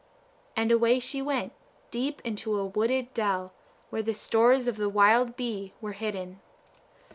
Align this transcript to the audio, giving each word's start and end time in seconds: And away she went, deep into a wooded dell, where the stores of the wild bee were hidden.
And 0.55 0.71
away 0.71 0.97
she 0.99 1.21
went, 1.21 1.53
deep 1.91 2.21
into 2.25 2.57
a 2.57 2.65
wooded 2.65 3.13
dell, 3.13 3.53
where 3.91 4.01
the 4.01 4.15
stores 4.15 4.67
of 4.67 4.77
the 4.77 4.89
wild 4.89 5.35
bee 5.37 5.73
were 5.79 5.91
hidden. 5.91 6.39